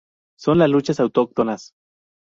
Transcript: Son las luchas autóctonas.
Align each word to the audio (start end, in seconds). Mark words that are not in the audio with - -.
Son 0.35 0.57
las 0.57 0.67
luchas 0.71 0.99
autóctonas. 0.99 1.75